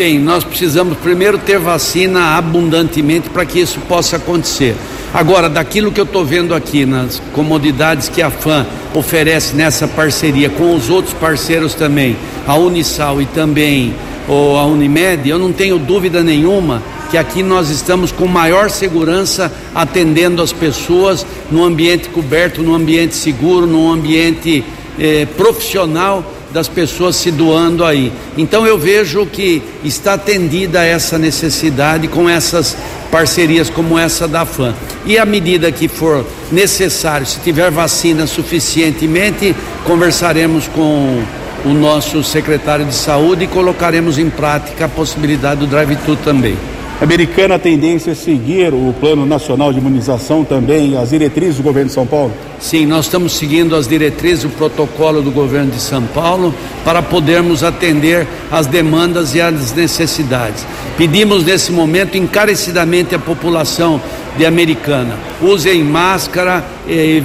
[0.00, 4.74] Bem, nós precisamos primeiro ter vacina abundantemente para que isso possa acontecer.
[5.12, 10.48] Agora, daquilo que eu estou vendo aqui nas comodidades que a FAM oferece nessa parceria
[10.48, 13.92] com os outros parceiros também, a Unisal e também
[14.26, 19.52] ou a Unimed, eu não tenho dúvida nenhuma que aqui nós estamos com maior segurança
[19.74, 24.64] atendendo as pessoas no ambiente coberto, no ambiente seguro, no ambiente
[24.98, 28.12] eh, profissional das pessoas se doando aí.
[28.36, 32.76] Então eu vejo que está atendida essa necessidade com essas
[33.10, 34.74] parcerias como essa da FAM.
[35.06, 41.22] E à medida que for necessário, se tiver vacina suficientemente, conversaremos com
[41.64, 46.56] o nosso secretário de saúde e colocaremos em prática a possibilidade do drive-thru também.
[47.00, 51.88] Americana a tendência é seguir o Plano Nacional de Imunização também, as diretrizes do governo
[51.88, 52.30] de São Paulo?
[52.60, 57.64] Sim, nós estamos seguindo as diretrizes, o protocolo do governo de São Paulo para podermos
[57.64, 60.66] atender às demandas e às necessidades.
[60.98, 63.98] Pedimos nesse momento encarecidamente à população
[64.36, 67.22] de Americana: usem máscara, eh,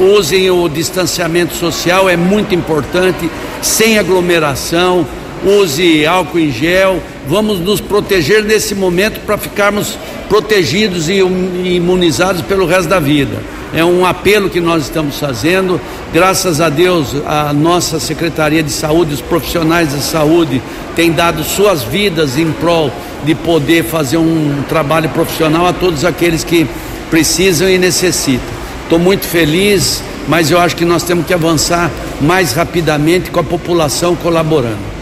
[0.00, 3.30] usem o distanciamento social, é muito importante,
[3.62, 5.06] sem aglomeração,
[5.44, 7.02] use álcool em gel.
[7.26, 13.36] Vamos nos proteger nesse momento para ficarmos protegidos e imunizados pelo resto da vida.
[13.74, 15.80] É um apelo que nós estamos fazendo.
[16.12, 20.62] Graças a Deus, a nossa Secretaria de Saúde, os profissionais de saúde
[20.94, 22.92] têm dado suas vidas em prol
[23.24, 26.66] de poder fazer um trabalho profissional a todos aqueles que
[27.10, 28.46] precisam e necessitam.
[28.84, 33.44] Estou muito feliz, mas eu acho que nós temos que avançar mais rapidamente com a
[33.44, 34.93] população colaborando.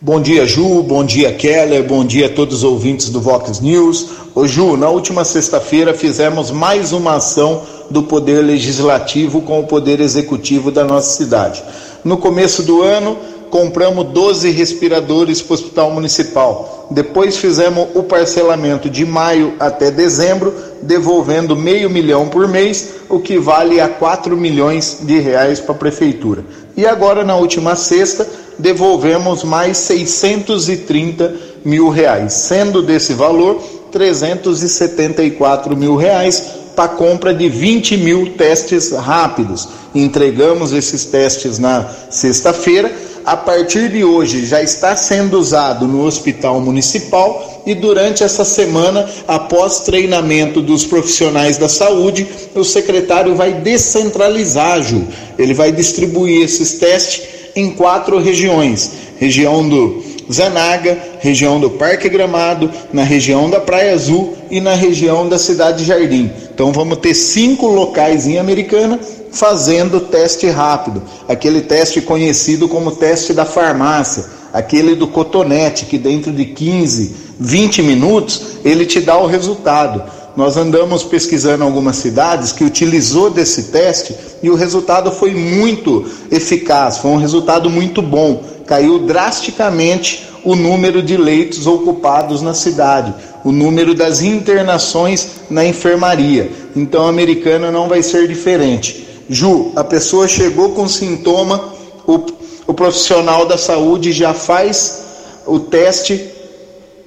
[0.00, 0.82] Bom dia, Ju.
[0.82, 1.82] Bom dia, Keller.
[1.82, 4.08] Bom dia a todos os ouvintes do Vox News.
[4.34, 10.00] Ô, Ju, na última sexta-feira fizemos mais uma ação do Poder Legislativo com o Poder
[10.00, 11.62] Executivo da nossa cidade.
[12.04, 13.16] No começo do ano,
[13.56, 16.88] compramos 12 respiradores para o Hospital Municipal.
[16.90, 23.38] Depois fizemos o parcelamento de maio até dezembro, devolvendo meio milhão por mês, o que
[23.38, 26.44] vale a 4 milhões de reais para a Prefeitura.
[26.76, 33.58] E agora, na última sexta, devolvemos mais 630 mil reais, sendo desse valor
[33.90, 36.42] 374 mil reais
[36.76, 39.66] para compra de 20 mil testes rápidos.
[39.94, 42.92] Entregamos esses testes na sexta-feira.
[43.26, 49.04] A partir de hoje já está sendo usado no Hospital Municipal e durante essa semana,
[49.26, 55.08] após treinamento dos profissionais da saúde, o secretário vai descentralizar, Ju.
[55.36, 57.24] Ele vai distribuir esses testes
[57.56, 64.36] em quatro regiões: região do Zanaga, região do Parque Gramado, na região da Praia Azul
[64.48, 66.30] e na região da Cidade Jardim.
[66.54, 69.00] Então vamos ter cinco locais em Americana
[69.36, 76.32] fazendo teste rápido, aquele teste conhecido como teste da farmácia, aquele do cotonete que dentro
[76.32, 80.02] de 15, 20 minutos ele te dá o resultado.
[80.34, 86.98] Nós andamos pesquisando algumas cidades que utilizou desse teste e o resultado foi muito eficaz,
[86.98, 88.42] foi um resultado muito bom.
[88.66, 96.50] Caiu drasticamente o número de leitos ocupados na cidade, o número das internações na enfermaria.
[96.74, 99.05] Então a americana não vai ser diferente.
[99.28, 101.72] Ju, a pessoa chegou com sintoma,
[102.06, 102.20] o,
[102.66, 105.04] o profissional da saúde já faz
[105.46, 106.30] o teste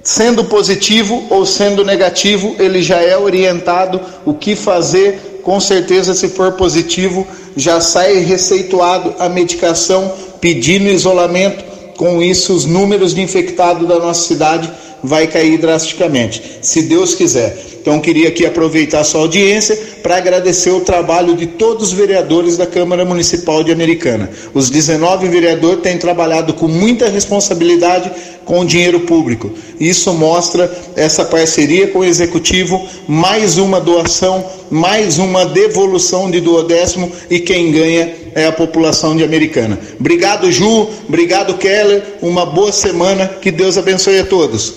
[0.04, 5.42] sendo positivo ou sendo negativo, ele já é orientado o que fazer.
[5.44, 11.64] Com certeza, se for positivo, já sai receituado a medicação, pedindo isolamento.
[11.96, 14.72] Com isso, os números de infectados da nossa cidade
[15.04, 17.69] vai cair drasticamente, se Deus quiser.
[17.90, 22.56] Então, queria aqui aproveitar a sua audiência para agradecer o trabalho de todos os vereadores
[22.56, 24.30] da Câmara Municipal de Americana.
[24.54, 28.12] Os 19 vereadores têm trabalhado com muita responsabilidade
[28.46, 29.50] com o dinheiro público.
[29.80, 37.12] Isso mostra essa parceria com o Executivo, mais uma doação, mais uma devolução de duodécimo
[37.28, 39.80] e quem ganha é a população de Americana.
[40.00, 40.88] Obrigado, Ju.
[41.08, 42.04] Obrigado, Keller.
[42.22, 43.28] Uma boa semana.
[43.42, 44.76] Que Deus abençoe a todos.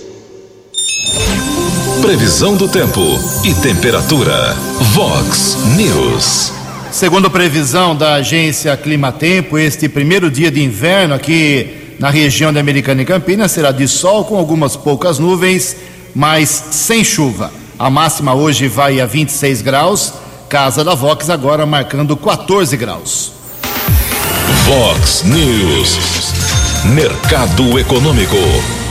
[2.02, 3.00] Previsão do tempo
[3.44, 4.54] e temperatura.
[4.92, 6.52] Vox News.
[6.90, 12.58] Segundo a previsão da agência Climatempo, este primeiro dia de inverno aqui na região da
[12.58, 15.76] Americana e Campinas será de sol com algumas poucas nuvens,
[16.12, 17.52] mas sem chuva.
[17.78, 20.12] A máxima hoje vai a 26 graus.
[20.48, 23.32] Casa da Vox agora marcando 14 graus.
[24.66, 26.32] Vox News.
[26.84, 28.81] Mercado Econômico.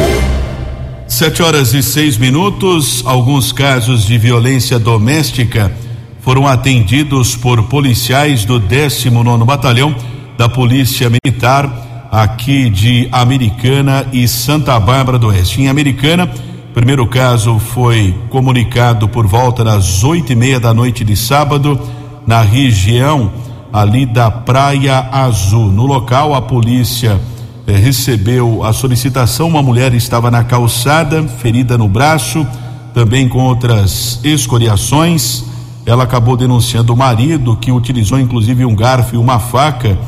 [1.09, 3.03] Sete horas e seis minutos.
[3.05, 5.73] Alguns casos de violência doméstica
[6.21, 9.93] foram atendidos por policiais do 19 Batalhão
[10.39, 15.61] da Polícia Militar aqui de Americana e Santa Bárbara do Oeste.
[15.61, 16.31] Em Americana,
[16.71, 21.81] o primeiro caso foi comunicado por volta das oito e meia da noite de sábado
[22.25, 25.71] na região ali da Praia Azul.
[25.71, 27.21] No local, a polícia
[27.67, 29.49] eh, recebeu a solicitação.
[29.49, 32.47] Uma mulher estava na calçada, ferida no braço,
[32.95, 35.45] também com outras escoriações.
[35.85, 39.99] Ela acabou denunciando o marido, que utilizou inclusive um garfo e uma faca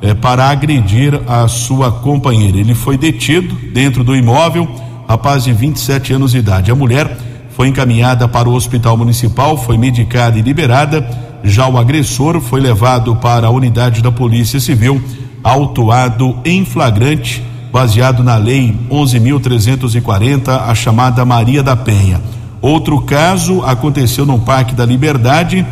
[0.00, 2.58] eh, para agredir a sua companheira.
[2.58, 4.68] Ele foi detido dentro do imóvel,
[5.08, 6.70] rapaz de 27 anos de idade.
[6.70, 7.18] A mulher
[7.50, 13.16] foi encaminhada para o hospital municipal, foi medicada e liberada já o agressor foi levado
[13.16, 15.02] para a unidade da Polícia Civil,
[15.42, 22.20] autuado em flagrante, baseado na Lei 11.340, a chamada Maria da Penha.
[22.60, 25.64] Outro caso aconteceu no Parque da Liberdade,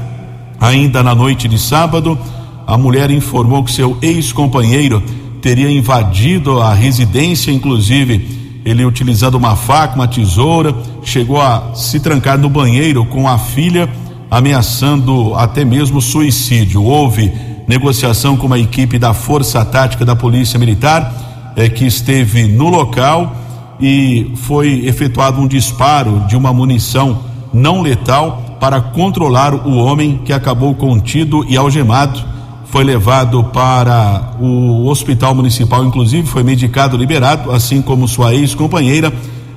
[0.60, 2.18] ainda na noite de sábado.
[2.66, 5.02] A mulher informou que seu ex-companheiro
[5.40, 12.36] teria invadido a residência, inclusive ele utilizando uma faca, uma tesoura, chegou a se trancar
[12.36, 13.88] no banheiro com a filha,
[14.36, 16.84] ameaçando até mesmo suicídio.
[16.84, 17.32] Houve
[17.66, 23.34] negociação com uma equipe da Força Tática da Polícia Militar, eh, que esteve no local
[23.80, 30.34] e foi efetuado um disparo de uma munição não letal para controlar o homem que
[30.34, 32.22] acabou contido e algemado.
[32.66, 39.10] Foi levado para o hospital municipal, inclusive foi medicado, liberado, assim como sua ex-companheira,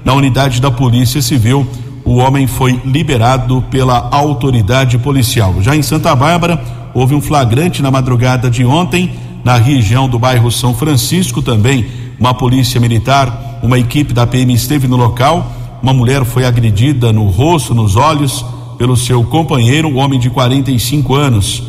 [0.05, 1.67] na unidade da Polícia Civil.
[2.09, 5.61] O homem foi liberado pela autoridade policial.
[5.61, 6.59] Já em Santa Bárbara,
[6.91, 9.11] houve um flagrante na madrugada de ontem,
[9.43, 11.85] na região do bairro São Francisco, também
[12.19, 15.51] uma polícia militar, uma equipe da PM esteve no local.
[15.83, 18.43] Uma mulher foi agredida no rosto, nos olhos,
[18.75, 21.61] pelo seu companheiro, um homem de 45 anos.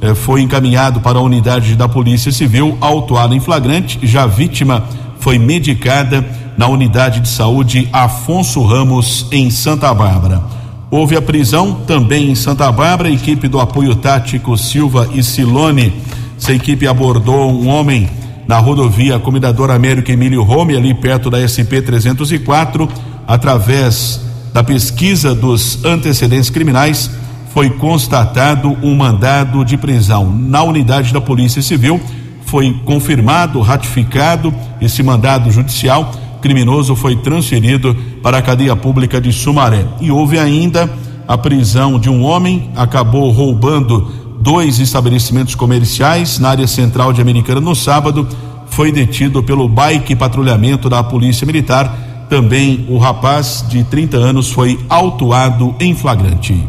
[0.00, 3.98] Eh, foi encaminhado para a unidade da Polícia Civil, autuado em flagrante.
[4.04, 4.84] Já a vítima
[5.18, 6.24] foi medicada
[6.58, 10.42] na unidade de saúde Afonso Ramos, em Santa Bárbara.
[10.90, 15.92] Houve a prisão também em Santa Bárbara, equipe do apoio tático Silva e Silone.
[16.36, 18.10] Essa equipe abordou um homem
[18.48, 22.88] na rodovia Comendador Américo Emílio Rome, ali perto da SP 304,
[23.26, 24.20] através
[24.52, 27.10] da pesquisa dos antecedentes criminais,
[27.52, 32.00] foi constatado um mandado de prisão na unidade da Polícia Civil.
[32.46, 36.12] Foi confirmado, ratificado esse mandado judicial.
[36.40, 39.86] Criminoso foi transferido para a cadeia pública de Sumaré.
[40.00, 40.90] E houve ainda
[41.26, 44.10] a prisão de um homem, acabou roubando
[44.40, 48.26] dois estabelecimentos comerciais na área central de Americana no sábado.
[48.70, 52.26] Foi detido pelo bike patrulhamento da Polícia Militar.
[52.30, 56.66] Também o rapaz de 30 anos foi autuado em flagrante.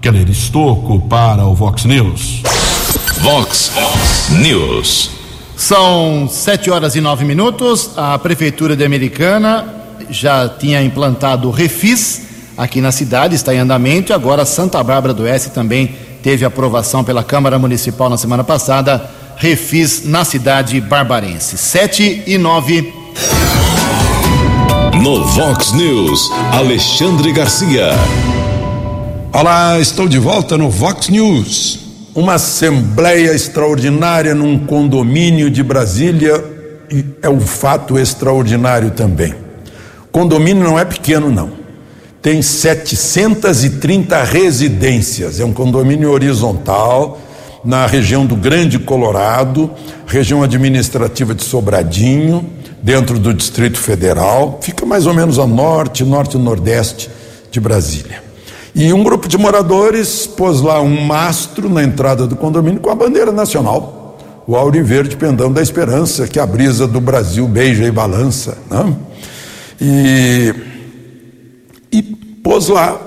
[0.00, 2.42] Keller Estocco para o Vox News.
[3.20, 3.72] Vox
[4.30, 5.19] News.
[5.60, 7.90] São sete horas e nove minutos.
[7.94, 9.66] A Prefeitura de Americana
[10.08, 12.22] já tinha implantado o Refis
[12.56, 14.10] aqui na cidade, está em andamento.
[14.10, 19.04] E agora Santa Bárbara do Oeste também teve aprovação pela Câmara Municipal na semana passada.
[19.36, 21.58] Refis na cidade barbarense.
[21.58, 22.94] Sete e nove.
[24.94, 27.90] No Vox News, Alexandre Garcia.
[29.30, 31.89] Olá, estou de volta no Vox News.
[32.20, 36.44] Uma assembleia extraordinária num condomínio de Brasília
[36.92, 39.34] e é um fato extraordinário também.
[40.12, 41.50] Condomínio não é pequeno, não.
[42.20, 45.40] Tem 730 residências.
[45.40, 47.18] É um condomínio horizontal
[47.64, 49.70] na região do Grande Colorado,
[50.06, 52.44] região administrativa de Sobradinho,
[52.82, 54.58] dentro do Distrito Federal.
[54.60, 57.08] Fica mais ou menos a norte, norte-nordeste
[57.50, 58.29] de Brasília.
[58.74, 62.94] E um grupo de moradores pôs lá um mastro na entrada do condomínio com a
[62.94, 68.56] bandeira nacional, o Auriverde Pendão da Esperança, que a brisa do Brasil beija e balança.
[68.70, 68.94] Né?
[69.80, 70.54] E,
[71.92, 72.02] e
[72.42, 72.98] pôs lá,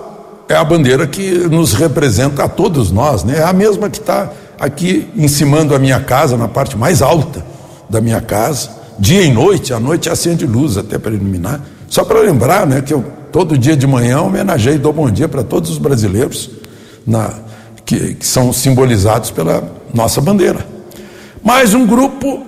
[0.50, 3.38] é a bandeira que nos representa a todos nós, né?
[3.38, 7.44] é a mesma que está aqui em cima da minha casa, na parte mais alta
[7.90, 11.62] da minha casa, dia e noite, à noite acende luz até para iluminar.
[11.88, 13.04] Só para lembrar né, que eu
[13.34, 16.52] todo dia de manhã homenageio e dou bom dia para todos os brasileiros
[17.06, 17.34] na,
[17.84, 20.64] que, que, são simbolizados pela nossa bandeira.
[21.44, 22.46] Mais um grupo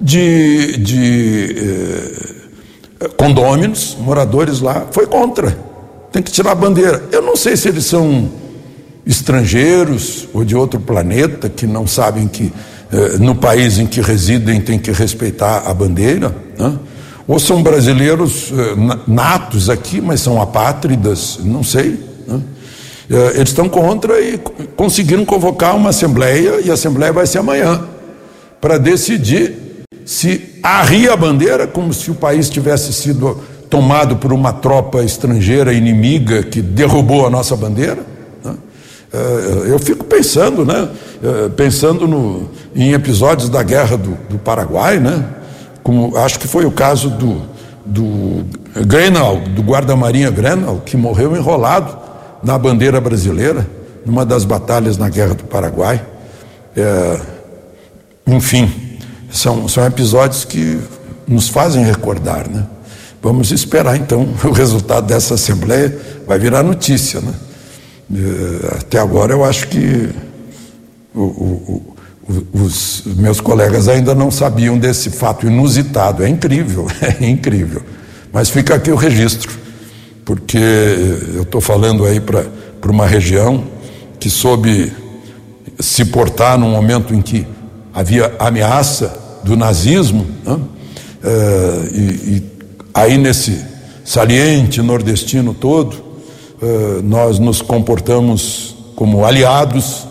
[0.00, 1.56] de, de
[3.00, 5.58] eh, condôminos, moradores lá, foi contra.
[6.12, 7.02] Tem que tirar a bandeira.
[7.10, 8.30] Eu não sei se eles são
[9.04, 12.52] estrangeiros ou de outro planeta que não sabem que
[12.92, 16.32] eh, no país em que residem tem que respeitar a bandeira.
[16.56, 16.78] Né?
[17.28, 21.98] Ou são brasileiros eh, natos aqui, mas são apátridas, não sei.
[22.26, 22.40] Né?
[23.10, 24.38] Eh, eles estão contra e
[24.76, 27.82] conseguiram convocar uma assembleia, e a assembleia vai ser amanhã,
[28.60, 34.52] para decidir se arria a bandeira, como se o país tivesse sido tomado por uma
[34.52, 38.06] tropa estrangeira inimiga que derrubou a nossa bandeira.
[38.44, 38.54] Né?
[39.12, 40.88] Eh, eu fico pensando, né?
[41.56, 45.24] Pensando no, em episódios da guerra do, do Paraguai, né?
[45.86, 47.42] Como acho que foi o caso do,
[47.84, 48.44] do
[48.84, 51.96] Grenal, do guarda-marinha Grenal, que morreu enrolado
[52.42, 53.64] na bandeira brasileira,
[54.04, 56.04] numa das batalhas na Guerra do Paraguai.
[56.76, 57.20] É,
[58.26, 58.98] enfim,
[59.30, 60.80] são, são episódios que
[61.24, 62.66] nos fazem recordar, né?
[63.22, 67.32] Vamos esperar então o resultado dessa assembleia, vai virar notícia, né?
[68.12, 70.08] É, até agora eu acho que
[71.14, 71.95] o, o,
[72.52, 76.24] os meus colegas ainda não sabiam desse fato inusitado.
[76.24, 76.86] É incrível,
[77.20, 77.82] é incrível.
[78.32, 79.50] Mas fica aqui o registro,
[80.24, 80.58] porque
[81.34, 82.44] eu estou falando aí para
[82.90, 83.64] uma região
[84.18, 84.92] que soube
[85.78, 87.46] se portar num momento em que
[87.94, 90.58] havia ameaça do nazismo, né?
[91.22, 92.42] é, e, e,
[92.92, 93.64] aí nesse
[94.04, 95.96] saliente nordestino todo,
[96.60, 100.06] é, nós nos comportamos como aliados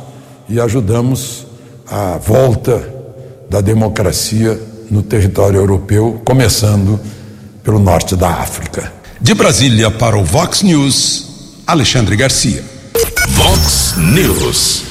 [0.47, 1.44] e ajudamos
[1.87, 2.93] a volta
[3.49, 4.59] da democracia
[4.89, 6.99] no território europeu, começando
[7.63, 8.91] pelo norte da África.
[9.21, 12.63] De Brasília para o Vox News, Alexandre Garcia.
[13.29, 14.83] Vox News.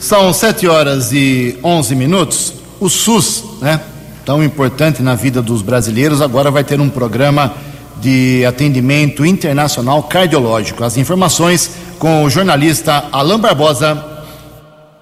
[0.00, 2.54] São sete horas e onze minutos.
[2.80, 3.80] O SUS, né,
[4.24, 7.54] tão importante na vida dos brasileiros, agora vai ter um programa
[8.00, 10.84] de atendimento internacional cardiológico.
[10.84, 14.17] As informações com o jornalista Alain Barbosa.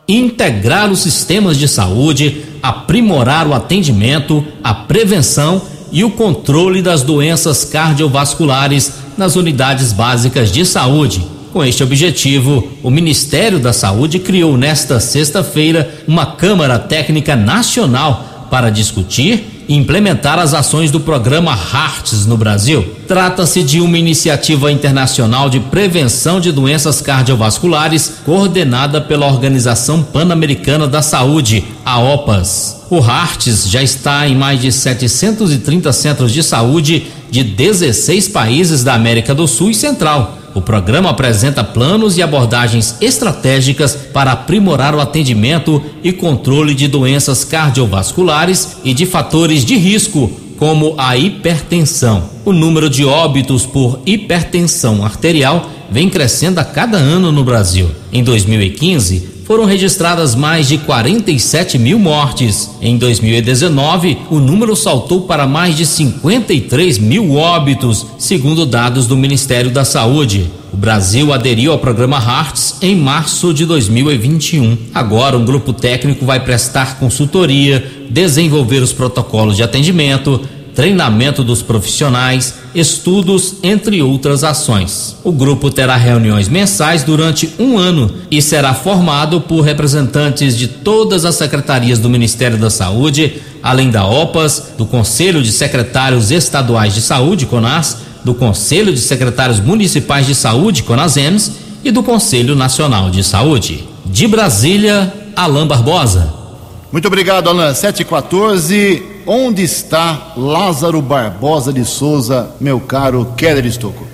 [0.09, 7.65] Integrar os sistemas de saúde, aprimorar o atendimento, a prevenção e o controle das doenças
[7.65, 11.27] cardiovasculares nas unidades básicas de saúde.
[11.53, 18.71] Com este objetivo, o Ministério da Saúde criou nesta sexta-feira uma Câmara Técnica Nacional para
[18.71, 22.85] discutir implementar as ações do programa HARTS no Brasil.
[23.07, 31.03] Trata-se de uma iniciativa internacional de prevenção de doenças cardiovasculares coordenada pela Organização Pan-Americana da
[31.03, 32.85] Saúde, a OPAS.
[32.91, 38.95] O HARTS já está em mais de 730 centros de saúde de 16 países da
[38.95, 40.39] América do Sul e Central.
[40.57, 47.45] O programa apresenta planos e abordagens estratégicas para aprimorar o atendimento e controle de doenças
[47.45, 52.31] cardiovasculares e de fatores de risco, como a hipertensão.
[52.43, 57.91] O número de óbitos por hipertensão arterial vem crescendo a cada ano no Brasil.
[58.11, 62.71] Em 2015, foram registradas mais de 47 mil mortes.
[62.83, 69.71] Em 2019, o número saltou para mais de 53 mil óbitos, segundo dados do Ministério
[69.71, 70.51] da Saúde.
[70.73, 74.77] O Brasil aderiu ao programa HARTS em março de 2021.
[74.93, 80.41] Agora, um grupo técnico vai prestar consultoria, desenvolver os protocolos de atendimento,
[80.77, 85.17] treinamento dos profissionais, estudos, entre outras ações.
[85.25, 91.25] O grupo terá reuniões mensais durante um ano e será formado por representantes de todas
[91.25, 97.01] as secretarias do Ministério da Saúde, além da OPAS, do Conselho de Secretários Estaduais de
[97.01, 101.53] Saúde, CONAS, do Conselho de Secretários Municipais de Saúde, CONASEMS,
[101.83, 103.85] e do Conselho Nacional de Saúde.
[104.05, 106.46] De Brasília, Alain Barbosa.
[106.93, 107.75] Muito obrigado, Alain.
[107.75, 114.07] 714 onde está Lázaro Barbosa de Souza, meu caro Keller Estocco?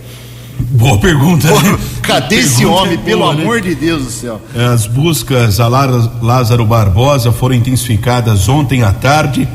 [0.59, 1.49] Boa pergunta.
[1.49, 1.79] Né?
[2.03, 3.43] Cadê pergunta esse homem, é boa, pelo né?
[3.43, 4.41] amor de Deus do céu?
[4.73, 9.47] As buscas a Lázaro Barbosa foram intensificadas ontem à tarde,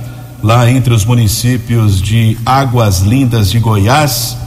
[0.44, 4.38] lá entre os municípios de Águas Lindas de Goiás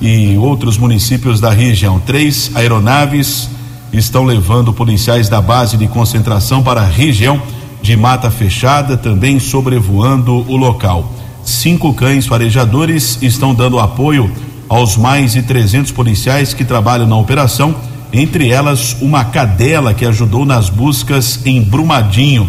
[0.00, 2.00] e outros municípios da região.
[2.00, 3.50] Três aeronaves
[3.92, 7.40] estão levando policiais da base de concentração para a região
[7.84, 11.12] de mata fechada, também sobrevoando o local.
[11.44, 14.32] Cinco cães farejadores estão dando apoio
[14.70, 17.74] aos mais de 300 policiais que trabalham na operação,
[18.10, 22.48] entre elas uma cadela que ajudou nas buscas em Brumadinho.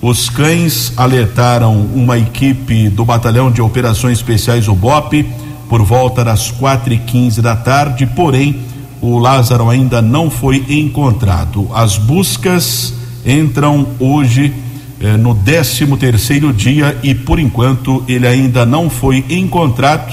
[0.00, 5.22] Os cães alertaram uma equipe do Batalhão de Operações Especiais, o BOP,
[5.68, 8.60] por volta das quatro e quinze da tarde, porém
[9.02, 11.68] o Lázaro ainda não foi encontrado.
[11.74, 14.52] As buscas entram hoje
[15.00, 20.12] eh, no 13 terceiro dia e por enquanto ele ainda não foi encontrado.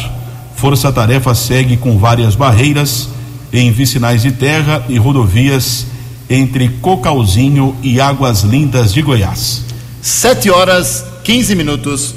[0.56, 3.10] Força Tarefa segue com várias barreiras
[3.52, 5.86] em vicinais de terra e rodovias
[6.30, 9.64] entre Cocalzinho e Águas Lindas de Goiás.
[10.02, 12.16] 7 horas 15 minutos.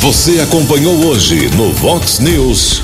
[0.00, 2.82] Você acompanhou hoje no Vox News.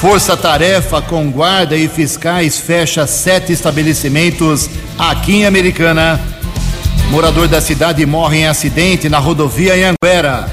[0.00, 4.70] Força Tarefa com guarda e fiscais fecha sete estabelecimentos
[5.08, 6.20] aqui em Americana.
[7.10, 10.46] Morador da cidade morre em acidente na rodovia em Anguera.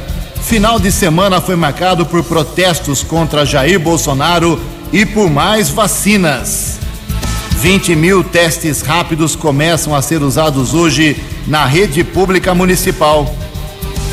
[0.44, 4.60] Final de semana foi marcado por protestos contra Jair Bolsonaro
[4.94, 6.80] e por mais vacinas.
[7.60, 13.36] 20 mil testes rápidos começam a ser usados hoje na rede pública municipal.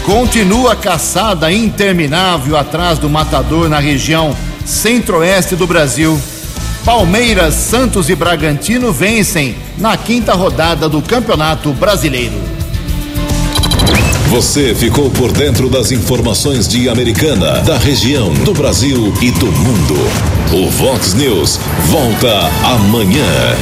[0.04, 6.20] Continua a caçada interminável atrás do matador na região centro-oeste do Brasil.
[6.84, 12.34] Palmeiras, Santos e Bragantino vencem na quinta rodada do Campeonato Brasileiro.
[14.28, 19.94] Você ficou por dentro das informações de Americana, da região, do Brasil e do mundo.
[20.52, 21.58] O Vox News
[21.88, 23.56] volta amanhã.